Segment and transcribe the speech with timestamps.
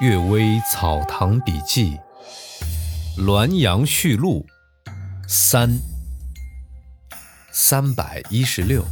[0.02, 1.98] 《岳微草堂笔记》
[3.22, 4.46] 《滦阳序录》
[5.28, 5.78] 三
[7.52, 8.82] 三百一十六，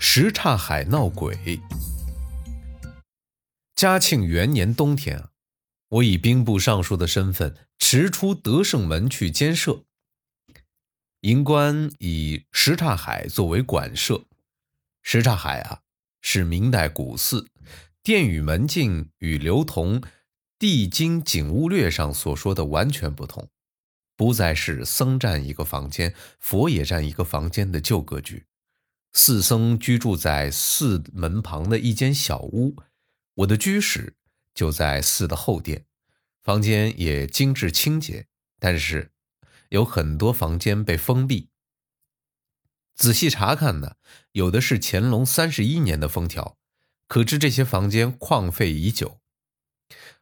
[0.00, 1.60] 什刹海闹鬼。
[3.76, 5.28] 嘉庆元年冬天，
[5.90, 9.84] 我以兵部尚书的身份驰出德胜门去监舍。
[11.20, 14.24] 营官以什刹海作为馆舍。
[15.04, 15.82] 什刹海啊，
[16.20, 17.46] 是明代古寺。
[18.02, 20.00] 殿宇门径与刘同
[20.58, 23.50] 《地经景物略》上所说的完全不同，
[24.16, 28.46] 不再是僧占一个房间，佛也占一个房间的旧格局。
[29.12, 32.74] 四僧居住在寺门旁的一间小屋，
[33.34, 34.16] 我的居室
[34.54, 35.84] 就在寺的后殿，
[36.42, 39.12] 房间也精致清洁，但是
[39.68, 41.50] 有很多房间被封闭。
[42.94, 43.96] 仔细查看呢，
[44.32, 46.56] 有的是乾隆三十一年的封条。
[47.10, 49.18] 可知这些房间旷废已久。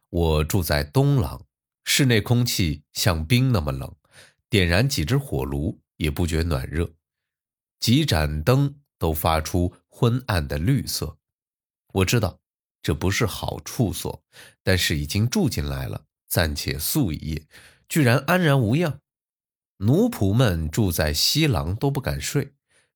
[0.09, 1.45] 我住在东廊，
[1.83, 3.95] 室内空气像冰那么冷，
[4.49, 6.89] 点燃几只火炉也不觉暖热，
[7.79, 11.19] 几盏灯都发出昏暗的绿色。
[11.93, 12.39] 我知道
[12.81, 14.23] 这不是好处所，
[14.63, 17.45] 但是已经住进来了，暂且宿一夜，
[17.87, 18.99] 居然安然无恙。
[19.77, 22.55] 奴仆们住在西廊都不敢睡，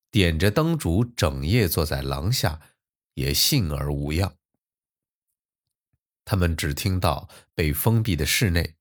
[0.10, 2.60] 点着灯烛整夜坐在廊下。
[3.14, 4.36] 也幸而无恙。
[6.26, 8.76] 他们只听到被封闭的室内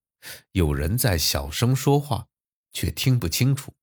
[0.53, 2.29] 有人在小声说话，
[2.73, 3.75] 却听不清楚。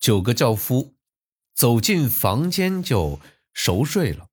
[0.00, 0.96] 九个轿夫
[1.54, 3.20] 走进房间就
[3.52, 4.28] 熟睡了。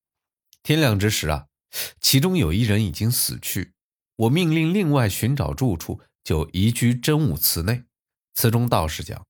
[0.64, 1.47] 天亮之时啊，
[2.00, 3.73] 其中有一人已经死去。
[4.16, 7.84] 我命令另外寻找住处，就移居真武祠内。
[8.34, 9.25] 祠中道士讲：“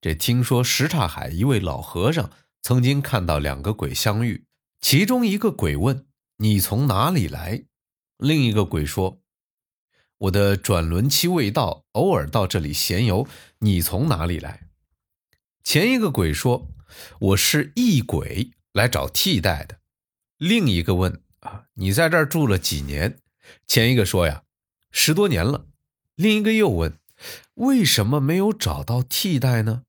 [0.00, 2.30] 这听说什刹海一位老和尚
[2.62, 4.44] 曾经看到两个鬼相遇。”
[4.84, 7.64] 其中一个鬼问：“你从哪里来？”
[8.18, 9.22] 另一个鬼说
[10.28, 13.26] ：“我的转轮期未到，偶尔到这里闲游。”
[13.60, 14.68] 你从哪里来？
[15.62, 16.68] 前一个鬼说
[17.18, 19.78] ：“我是异鬼，来找替代的。”
[20.36, 23.18] 另一个问：“啊，你在这儿住了几年？”
[23.66, 24.42] 前一个说：“呀，
[24.90, 25.66] 十多年了。”
[26.14, 26.98] 另一个又问
[27.54, 29.84] ：“为什么没有找到替代呢？”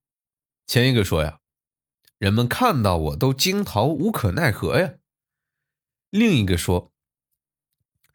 [0.65, 1.39] 前一个说：“呀。”
[2.25, 4.95] 人们看到我都惊逃，无可奈何呀。
[6.09, 6.91] 另一个说：“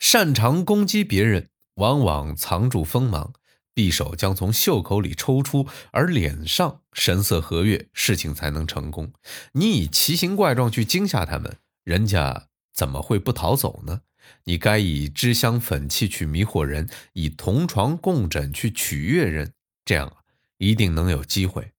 [0.00, 3.32] 擅长攻击别人，往往藏住锋芒，
[3.72, 9.12] 匕首将从袖口里抽出，而脸上神色和悦，事情才能成功。
[9.52, 14.00] 你以奇形怪状去惊吓他们，人家怎么会不逃走呢？
[14.42, 19.52] 你该以脂香粉气去迷惑人，以同床共枕去取悦人，
[19.84, 20.16] 这样
[20.58, 21.70] 一定能有机会。”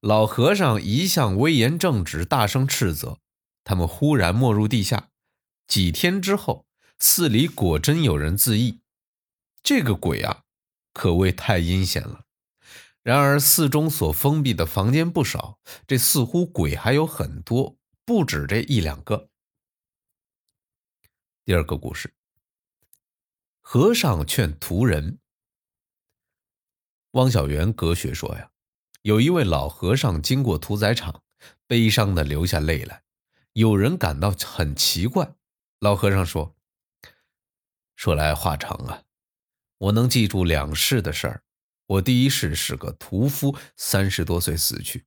[0.00, 3.18] 老和尚一向威严正直，大声斥责。
[3.64, 5.10] 他们忽然没入地下。
[5.66, 6.66] 几天之后，
[6.98, 8.80] 寺里果真有人自缢。
[9.62, 10.44] 这个鬼啊，
[10.94, 12.24] 可谓太阴险了。
[13.02, 19.28] 然而寺中所封闭的房间不少，这似乎鬼还有很多，不止这一两个。
[21.44, 22.14] 第二个故事：
[23.60, 25.18] 和尚劝徒人。
[27.12, 28.50] 汪小元隔学说呀。
[29.02, 31.22] 有一位老和尚经过屠宰场，
[31.66, 33.02] 悲伤的流下泪来。
[33.54, 35.32] 有人感到很奇怪。
[35.78, 36.54] 老和尚说
[37.96, 39.04] ：“说来话长啊，
[39.78, 41.42] 我能记住两世的事儿。
[41.86, 45.06] 我第一世是个屠夫，三十多岁死去，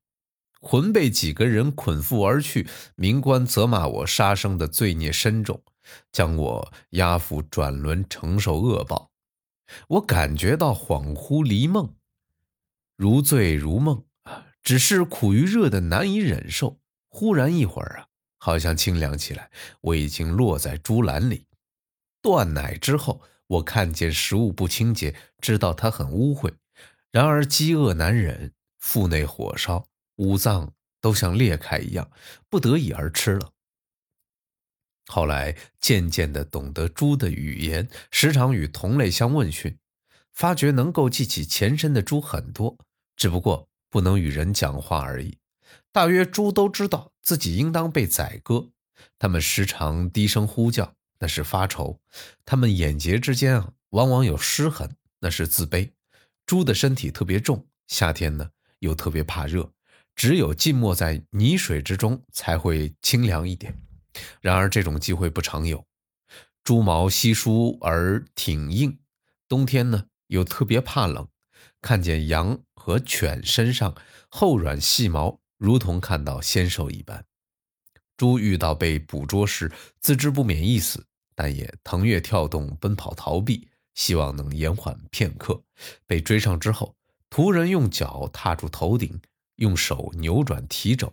[0.60, 2.68] 魂被几个人捆缚而去。
[2.96, 5.64] 民官责骂我杀生的罪孽深重，
[6.12, 9.12] 将我押赴转轮承受恶报。
[9.88, 11.94] 我感觉到恍惚离梦。”
[12.96, 16.80] 如醉如梦啊，只是苦于热的难以忍受。
[17.10, 18.08] 忽然一会儿啊，
[18.40, 19.52] 好像清凉起来。
[19.82, 21.48] 我已经落在猪栏里，
[22.22, 26.54] 断奶之后，我看见食物不清洁，知道它很污秽。
[27.12, 32.10] 然而饥饿难忍，腹内火烧，五脏都像裂开一样，
[32.50, 33.52] 不得已而吃了。
[35.08, 39.78] 后来渐渐的懂得猪的语言，时常与同类相问讯。
[40.34, 42.78] 发觉能够记起前身的猪很多，
[43.16, 45.38] 只不过不能与人讲话而已。
[45.92, 48.72] 大约猪都知道自己应当被宰割，
[49.20, 52.00] 它们时常低声呼叫，那是发愁；
[52.46, 55.92] 它们眼睫之间啊，往往有湿痕，那是自卑。
[56.46, 58.50] 猪的身体特别重，夏天呢
[58.80, 59.72] 又特别怕热，
[60.16, 63.74] 只有浸没在泥水之中才会清凉一点。
[64.42, 65.86] 然而这种机会不常有。
[66.64, 68.98] 猪毛稀疏而挺硬，
[69.48, 70.06] 冬天呢。
[70.28, 71.28] 又特别怕冷，
[71.82, 73.96] 看见羊和犬身上
[74.30, 77.26] 厚软细毛，如同看到仙兽一般。
[78.16, 81.06] 猪遇到被捕捉时，自知不免一死，
[81.36, 85.64] 但也腾跃跳动、奔跑逃避，希望能延缓片刻。
[86.06, 86.96] 被追上之后，
[87.30, 89.20] 途人用脚踏住头顶，
[89.56, 91.12] 用手扭转蹄肘，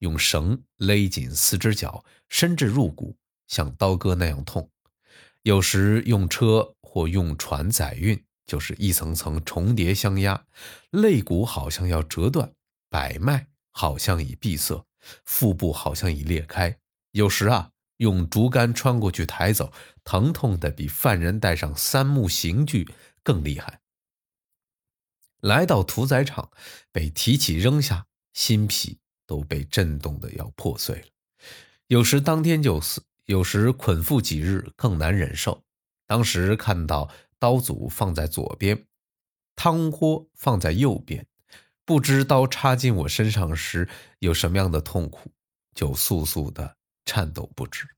[0.00, 3.16] 用绳勒紧四只脚，深至入骨，
[3.46, 4.68] 像刀割那样痛。
[5.42, 10.44] 有时用车或用船载运，就是一层层重叠相压，
[10.90, 12.52] 肋骨好像要折断，
[12.88, 14.84] 百脉好像已闭塞，
[15.24, 16.76] 腹部好像已裂开。
[17.12, 17.70] 有时啊。
[18.00, 19.70] 用竹竿穿过去抬走，
[20.04, 22.88] 疼痛的比犯人带上三木刑具
[23.22, 23.82] 更厉害。
[25.42, 26.50] 来到屠宰场，
[26.90, 31.06] 被提起扔下，心脾都被震动的要破碎了。
[31.88, 35.62] 有时当天就死，有时捆缚几日更难忍受。
[36.06, 38.86] 当时看到刀俎放在左边，
[39.56, 41.26] 汤锅放在右边，
[41.84, 43.88] 不知刀插进我身上时
[44.20, 45.32] 有什么样的痛苦，
[45.74, 46.76] 就簌簌的。
[47.06, 47.88] 颤抖不止，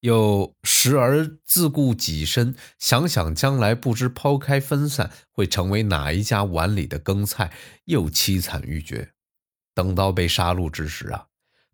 [0.00, 7.50] 又时而自顾己身，想想将来不知抛开分散会成为哪一家碗里的羹菜，
[7.84, 9.14] 又凄惨欲绝。
[9.72, 11.28] 等到被杀戮之时啊，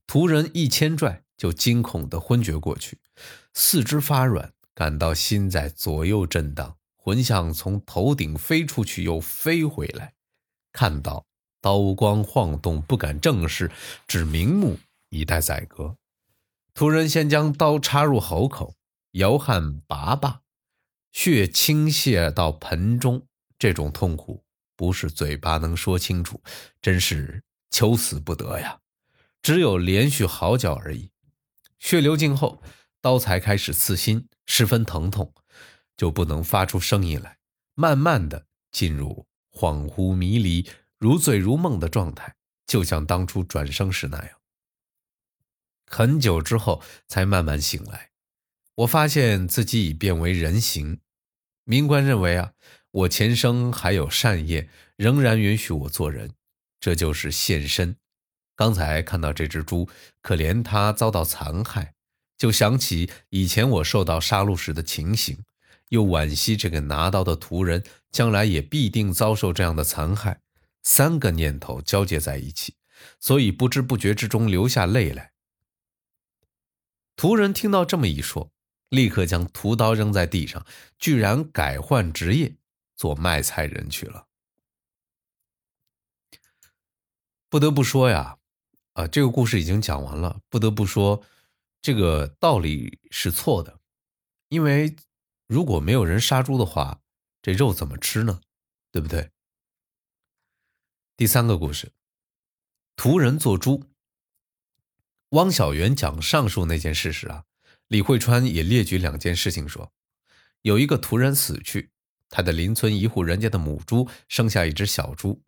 [0.07, 3.01] 仆人一牵拽，就惊恐的昏厥过去，
[3.53, 10.15] 四肢发软，感到心在左右震荡，魂像从头顶飞出去又飞回来，
[10.73, 11.27] 看到
[11.61, 13.71] 刀光晃动，不敢正视，
[14.07, 14.79] 只明目
[15.11, 15.97] 以待宰割。
[16.75, 18.75] 途人先将刀插入喉口，
[19.13, 20.41] 摇撼拔拔，
[21.13, 23.27] 血倾泻到盆中。
[23.57, 24.45] 这种痛苦
[24.75, 26.43] 不是嘴巴能说清楚，
[26.83, 28.81] 真是求死不得呀！
[29.41, 31.11] 只有连续嚎叫而已。
[31.79, 32.61] 血流尽后，
[33.05, 35.35] 刀才开始刺心，十分疼痛，
[35.95, 37.37] 就不能发出声音来，
[37.75, 40.67] 慢慢的进入恍惚迷离、
[40.99, 42.35] 如醉如梦的状态，
[42.67, 44.39] 就像当初转生时那样。
[45.87, 48.13] 很久之后才慢慢醒来，
[48.77, 51.01] 我发现自己已变为人形。
[51.65, 52.55] 民官认为啊，
[52.91, 56.33] 我前生还有善业，仍然允许我做人，
[56.81, 57.97] 这就是现身。
[58.57, 59.91] 刚才看到这只猪，
[60.23, 61.93] 可怜它遭到残害，
[62.37, 65.39] 就想起以前我受到杀戮时的情形，
[65.91, 70.41] 又惋惜这个拿刀的屠人将来也必定遭受这样的残害。
[70.83, 72.75] 三个念头交接在一起，
[73.19, 75.33] 所以不知不觉之中流下泪来。
[77.17, 78.51] 屠人听到这么一说，
[78.91, 80.67] 立刻将屠刀扔在地上，
[80.99, 82.57] 居然改换职业，
[82.95, 84.27] 做卖菜人去了。
[87.49, 88.37] 不得不说呀，
[88.95, 90.41] 啊，这个故事已经讲完了。
[90.51, 91.23] 不得不说，
[91.85, 93.79] 这个道理是错的，
[94.49, 94.97] 因为
[95.47, 97.03] 如果没有人杀猪的话，
[97.43, 98.41] 这肉怎么吃呢？
[98.91, 99.31] 对不对？
[101.15, 101.93] 第三个故事，
[102.97, 103.85] 屠人做猪。
[105.33, 107.45] 汪小元讲上述那件事时啊，
[107.89, 109.93] 李慧川也列举两件事情说：
[110.63, 111.91] 有一个屠人死去，
[112.31, 115.43] 他的邻村一户人家的母猪生下一只小猪，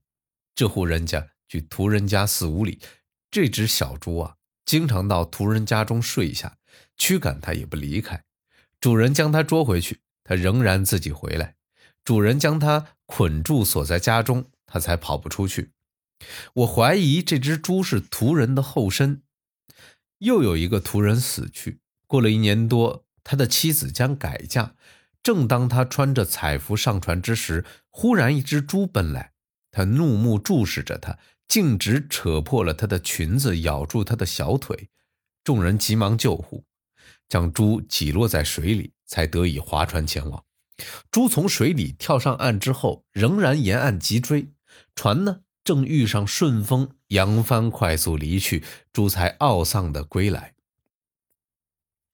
[0.54, 2.78] 这户人家距屠人家四五里，
[3.30, 4.35] 这只小猪啊，
[4.66, 6.58] 经常到屠人家中睡下，
[6.98, 8.24] 驱赶它也不离开。
[8.80, 11.54] 主人将它捉回去，它仍然自己回来。
[12.04, 15.70] 主人将它捆住锁在家中，它才跑不出去。
[16.54, 19.22] 我怀疑这只猪是屠人的后身。
[20.18, 24.74] 又有一个屠人死去，过了一年多，他的妻子将改嫁。
[25.22, 29.32] 正当他穿着彩服上船之时，忽然一只猪奔来，
[29.70, 34.90] 他怒目注视着他，径直扯破了他的裙子，咬住他的小腿。
[35.44, 36.64] 众人急忙救护，
[37.28, 40.44] 将猪挤落在水里，才得以划船前往。
[41.10, 44.50] 猪从水里跳上岸之后，仍然沿岸急追，
[44.94, 45.42] 船呢？
[45.64, 48.62] 正遇上顺风，扬帆快速离去，
[48.92, 50.54] 猪才懊丧的归来。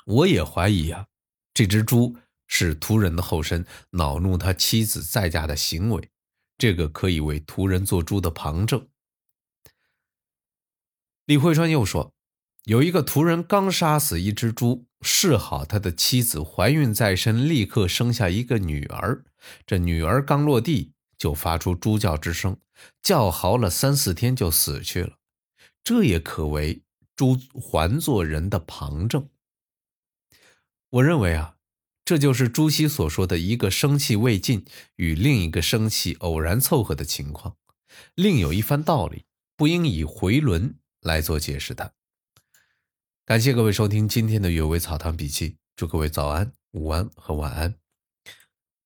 [0.06, 1.06] 我也怀疑啊，
[1.52, 6.08] 这只猪是屠人的后身，恼怒他妻子再嫁的行为，
[6.56, 8.88] 这个可以为屠人做猪的旁证。
[11.26, 12.12] 李慧川又说，
[12.64, 19.24] 有一个屠人刚杀死一只猪，示好他的妻子怀孕在身，立刻生下一个女儿，
[19.66, 20.92] 这女儿刚落地。
[21.18, 22.56] 就发出猪叫之声，
[23.00, 25.18] 叫嚎了三四天就死去了。
[25.84, 26.82] 这也可为
[27.14, 29.28] 猪还做人的旁证。
[30.90, 31.54] 我认为啊，
[32.04, 34.64] 这就是朱熹所说的一个生气未尽
[34.96, 37.54] 与另一个生气偶然凑合的情况，
[38.16, 39.24] 另有一番道理，
[39.56, 41.92] 不应以回轮来做解释的。
[43.26, 47.74] 感谢各位收听今天的《阅微草堂笔记》，祝各位早安、午安和晚安。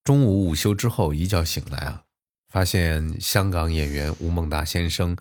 [0.02, 2.02] 中午午休之后一觉醒来啊。
[2.48, 5.14] 发现香港演员吴孟达先生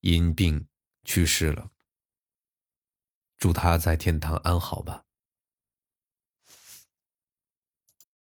[0.00, 0.66] 因病
[1.04, 1.70] 去世了，
[3.36, 5.03] 祝他在天堂安好吧。